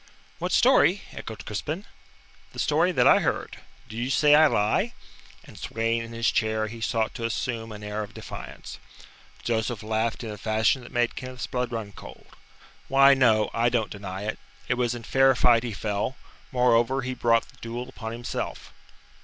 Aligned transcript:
"What 0.39 0.51
story?" 0.51 1.03
echoed 1.11 1.45
Crispin. 1.45 1.85
"The 2.53 2.57
story 2.57 2.91
that 2.91 3.05
I 3.05 3.19
heard. 3.19 3.57
Do 3.87 3.95
you 3.95 4.09
say 4.09 4.33
I 4.33 4.47
lie?" 4.47 4.93
And, 5.43 5.59
swaying 5.59 6.01
in 6.01 6.11
his 6.11 6.31
chair, 6.31 6.65
he 6.65 6.81
sought 6.81 7.13
to 7.13 7.23
assume 7.23 7.71
an 7.71 7.83
air 7.83 8.01
of 8.01 8.15
defiance. 8.15 8.79
Joseph 9.43 9.83
laughed 9.83 10.23
in 10.23 10.31
a 10.31 10.39
fashion 10.39 10.81
that 10.81 10.91
made 10.91 11.15
Kenneth's 11.15 11.45
blood 11.45 11.71
run 11.71 11.91
cold. 11.91 12.25
"Why, 12.87 13.13
no, 13.13 13.51
I 13.53 13.69
don't 13.69 13.91
deny 13.91 14.23
it. 14.23 14.39
It 14.67 14.73
was 14.73 14.95
in 14.95 15.03
fair 15.03 15.35
fight 15.35 15.61
he 15.61 15.71
fell. 15.71 16.15
Moreover, 16.51 17.03
he 17.03 17.13
brought 17.13 17.47
the 17.49 17.57
duel 17.61 17.87
upon 17.87 18.11
himself." 18.11 18.73